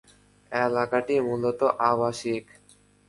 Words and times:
এলাকাটি 0.51 1.15
মূলত 1.27 1.61
আবাসিক। 1.89 2.45